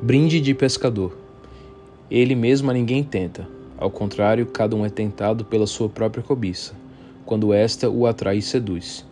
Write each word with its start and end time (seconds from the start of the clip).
Brinde 0.00 0.40
de 0.40 0.54
pescador. 0.54 1.18
Ele 2.08 2.36
mesmo 2.36 2.70
a 2.70 2.72
ninguém 2.72 3.02
tenta. 3.02 3.48
Ao 3.76 3.90
contrário, 3.90 4.46
cada 4.46 4.76
um 4.76 4.86
é 4.86 4.88
tentado 4.88 5.44
pela 5.44 5.66
sua 5.66 5.88
própria 5.88 6.22
cobiça, 6.22 6.72
quando 7.26 7.52
esta 7.52 7.90
o 7.90 8.06
atrai 8.06 8.38
e 8.38 8.42
seduz. 8.42 9.04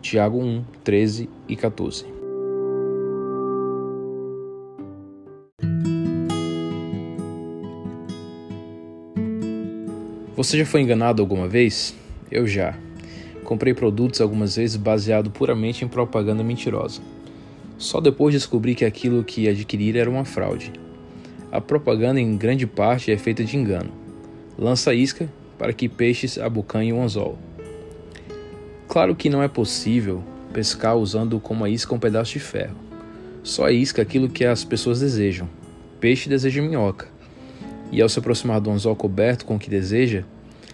Tiago 0.00 0.38
1, 0.38 0.64
13 0.82 1.28
e 1.46 1.54
14. 1.54 2.06
Você 10.34 10.56
já 10.56 10.64
foi 10.64 10.80
enganado 10.80 11.20
alguma 11.20 11.46
vez? 11.46 11.94
Eu 12.30 12.46
já. 12.46 12.74
Comprei 13.44 13.74
produtos 13.74 14.22
algumas 14.22 14.56
vezes 14.56 14.76
baseado 14.76 15.30
puramente 15.30 15.84
em 15.84 15.88
propaganda 15.88 16.42
mentirosa. 16.42 17.02
Só 17.80 17.98
depois 17.98 18.34
descobri 18.34 18.74
que 18.74 18.84
aquilo 18.84 19.24
que 19.24 19.48
adquirir 19.48 19.96
era 19.96 20.10
uma 20.10 20.26
fraude. 20.26 20.70
A 21.50 21.62
propaganda, 21.62 22.20
em 22.20 22.36
grande 22.36 22.66
parte, 22.66 23.10
é 23.10 23.16
feita 23.16 23.42
de 23.42 23.56
engano. 23.56 23.90
Lança 24.58 24.92
isca 24.92 25.32
para 25.58 25.72
que 25.72 25.88
peixes 25.88 26.36
abocanhem 26.36 26.92
o 26.92 27.00
anzol. 27.00 27.38
Claro 28.86 29.16
que 29.16 29.30
não 29.30 29.42
é 29.42 29.48
possível 29.48 30.22
pescar 30.52 30.94
usando 30.94 31.40
como 31.40 31.64
a 31.64 31.70
isca 31.70 31.94
um 31.94 31.98
pedaço 31.98 32.34
de 32.34 32.40
ferro. 32.40 32.76
Só 33.42 33.64
a 33.64 33.72
isca 33.72 34.02
aquilo 34.02 34.28
que 34.28 34.44
as 34.44 34.62
pessoas 34.62 35.00
desejam. 35.00 35.48
Peixe 35.98 36.28
deseja 36.28 36.60
minhoca. 36.60 37.08
E 37.90 38.02
ao 38.02 38.10
se 38.10 38.18
aproximar 38.18 38.60
do 38.60 38.70
anzol 38.70 38.94
coberto 38.94 39.46
com 39.46 39.56
o 39.56 39.58
que 39.58 39.70
deseja, 39.70 40.24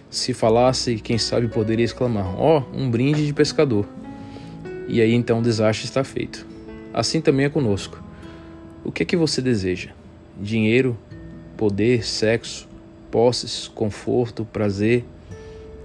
se 0.09 0.33
falasse, 0.33 0.95
quem 0.95 1.17
sabe 1.17 1.47
poderia 1.47 1.85
exclamar: 1.85 2.35
Ó, 2.37 2.59
oh, 2.59 2.77
um 2.77 2.91
brinde 2.91 3.25
de 3.25 3.33
pescador. 3.33 3.87
E 4.89 4.99
aí 4.99 5.13
então 5.13 5.39
o 5.39 5.41
desastre 5.41 5.85
está 5.85 6.03
feito. 6.03 6.56
Assim 6.97 7.21
também 7.21 7.45
é 7.45 7.49
conosco. 7.49 8.03
O 8.83 8.91
que 8.91 9.03
é 9.03 9.05
que 9.05 9.15
você 9.15 9.39
deseja? 9.39 9.91
Dinheiro, 10.35 10.97
poder, 11.55 12.03
sexo, 12.03 12.67
posses, 13.11 13.67
conforto, 13.67 14.43
prazer, 14.43 15.05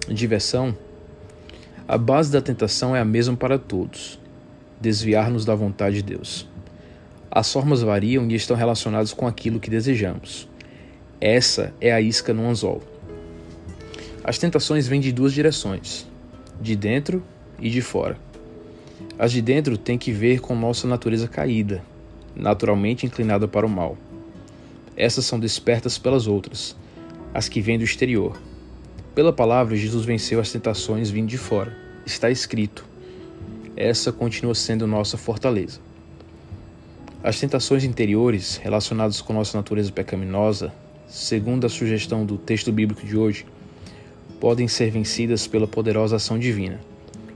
diversão? 0.08 0.74
A 1.86 1.98
base 1.98 2.32
da 2.32 2.40
tentação 2.40 2.96
é 2.96 3.00
a 3.00 3.04
mesma 3.04 3.36
para 3.36 3.58
todos: 3.58 4.18
desviar-nos 4.80 5.44
da 5.44 5.54
vontade 5.54 5.96
de 5.96 6.02
Deus. 6.02 6.48
As 7.30 7.52
formas 7.52 7.82
variam 7.82 8.26
e 8.30 8.34
estão 8.34 8.56
relacionadas 8.56 9.12
com 9.12 9.26
aquilo 9.26 9.60
que 9.60 9.68
desejamos. 9.68 10.48
Essa 11.20 11.74
é 11.78 11.92
a 11.92 12.00
isca 12.00 12.32
no 12.32 12.48
anzol. 12.48 12.82
As 14.24 14.38
tentações 14.38 14.88
vêm 14.88 14.98
de 14.98 15.12
duas 15.12 15.34
direções: 15.34 16.08
de 16.58 16.74
dentro 16.74 17.22
e 17.60 17.68
de 17.68 17.82
fora. 17.82 18.31
As 19.18 19.30
de 19.30 19.42
dentro 19.42 19.76
têm 19.76 19.98
que 19.98 20.10
ver 20.10 20.40
com 20.40 20.56
nossa 20.56 20.88
natureza 20.88 21.28
caída, 21.28 21.84
naturalmente 22.34 23.04
inclinada 23.04 23.46
para 23.46 23.66
o 23.66 23.68
mal. 23.68 23.96
Essas 24.96 25.26
são 25.26 25.38
despertas 25.38 25.98
pelas 25.98 26.26
outras, 26.26 26.74
as 27.34 27.48
que 27.48 27.60
vêm 27.60 27.78
do 27.78 27.84
exterior. 27.84 28.40
Pela 29.14 29.32
palavra, 29.32 29.76
Jesus 29.76 30.06
venceu 30.06 30.40
as 30.40 30.50
tentações 30.50 31.10
vindo 31.10 31.28
de 31.28 31.36
fora. 31.36 31.76
Está 32.06 32.30
escrito. 32.30 32.86
Essa 33.76 34.10
continua 34.10 34.54
sendo 34.54 34.86
nossa 34.86 35.18
fortaleza. 35.18 35.78
As 37.22 37.38
tentações 37.38 37.84
interiores, 37.84 38.56
relacionadas 38.56 39.20
com 39.20 39.34
nossa 39.34 39.56
natureza 39.56 39.92
pecaminosa, 39.92 40.72
segundo 41.06 41.66
a 41.66 41.70
sugestão 41.70 42.24
do 42.24 42.38
texto 42.38 42.72
bíblico 42.72 43.06
de 43.06 43.16
hoje, 43.16 43.46
podem 44.40 44.66
ser 44.66 44.90
vencidas 44.90 45.46
pela 45.46 45.68
poderosa 45.68 46.16
ação 46.16 46.38
divina, 46.38 46.80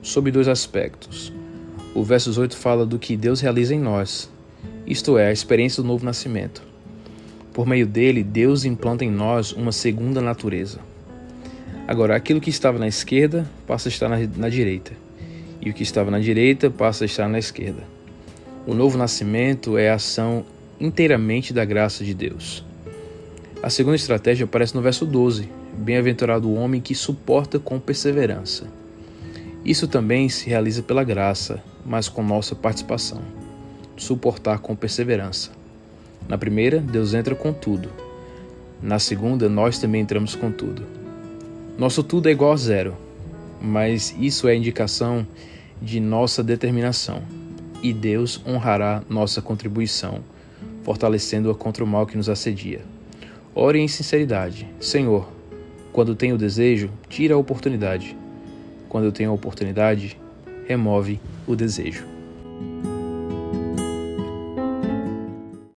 sob 0.03 0.31
dois 0.31 0.49
aspectos 0.49 1.36
o 1.97 2.05
verso 2.05 2.39
8 2.39 2.55
fala 2.55 2.85
do 2.85 2.99
que 2.99 3.17
Deus 3.17 3.41
realiza 3.41 3.75
em 3.75 3.81
nós, 3.81 4.31
isto 4.87 5.17
é, 5.17 5.29
a 5.29 5.33
experiência 5.33 5.83
do 5.83 5.87
novo 5.87 6.05
nascimento. 6.05 6.63
Por 7.55 7.67
meio 7.67 7.87
dele, 7.87 8.23
Deus 8.23 8.67
implanta 8.67 9.03
em 9.03 9.11
nós 9.11 9.51
uma 9.53 9.73
segunda 9.73 10.21
natureza. 10.21 10.79
Agora, 11.89 12.15
aquilo 12.15 12.39
que 12.39 12.51
estava 12.51 12.79
na 12.79 12.87
esquerda 12.87 13.51
passa 13.67 13.89
a 13.89 13.91
estar 13.91 14.11
na, 14.11 14.19
na 14.37 14.51
direita, 14.51 14.93
e 15.59 15.71
o 15.71 15.73
que 15.73 15.83
estava 15.83 16.11
na 16.11 16.19
direita 16.19 16.69
passa 16.69 17.05
a 17.05 17.07
estar 17.07 17.29
na 17.31 17.39
esquerda. 17.39 17.83
O 18.67 18.75
novo 18.75 18.99
nascimento 18.99 19.79
é 19.79 19.89
a 19.89 19.95
ação 19.95 20.45
inteiramente 20.79 21.55
da 21.55 21.65
graça 21.65 22.05
de 22.05 22.13
Deus. 22.13 22.63
A 23.63 23.71
segunda 23.71 23.97
estratégia 23.97 24.45
aparece 24.45 24.75
no 24.75 24.83
verso 24.83 25.07
12: 25.07 25.49
Bem-aventurado 25.79 26.47
o 26.47 26.57
homem 26.57 26.79
que 26.79 26.95
suporta 26.95 27.59
com 27.59 27.81
perseverança. 27.81 28.67
Isso 29.67 29.89
também 29.89 30.29
se 30.29 30.49
realiza 30.49 30.81
pela 30.81 31.03
graça, 31.03 31.61
mas 31.85 32.09
com 32.09 32.23
nossa 32.23 32.55
participação. 32.55 33.21
Suportar 33.97 34.61
com 34.61 34.77
perseverança. 34.77 35.51
Na 36.29 36.39
primeira, 36.39 36.79
Deus 36.79 37.15
entra 37.15 37.35
com 37.35 37.53
tudo. 37.53 37.89
Na 38.81 39.01
segunda, 39.01 39.49
nós 39.49 39.77
também 39.81 40.03
entramos 40.03 40.37
com 40.37 40.53
tudo. 40.53 40.85
Nosso 41.77 42.05
tudo 42.05 42.29
é 42.29 42.33
igual 42.33 42.53
a 42.53 42.57
zero, 42.57 42.97
mas 43.61 44.15
isso 44.21 44.47
é 44.47 44.55
indicação 44.55 45.27
de 45.83 45.99
nossa 45.99 46.45
determinação, 46.45 47.21
e 47.83 47.93
Deus 47.93 48.41
honrará 48.47 49.03
nossa 49.09 49.43
contribuição, 49.43 50.21
fortalecendo-a 50.85 51.57
contra 51.57 51.83
o 51.83 51.87
mal 51.89 52.07
que 52.07 52.17
nos 52.17 52.29
assedia. 52.29 52.83
Ore 53.53 53.81
em 53.81 53.89
sinceridade: 53.89 54.69
Senhor, 54.79 55.29
quando 55.93 56.15
tenho 56.15 56.39
desejo, 56.39 56.89
tira 57.09 57.35
a 57.35 57.39
oportunidade. 57.39 58.17
Quando 58.97 59.05
eu 59.05 59.13
tenho 59.13 59.31
a 59.31 59.35
oportunidade, 59.35 60.19
remove 60.67 61.21
o 61.47 61.55
desejo. 61.55 62.07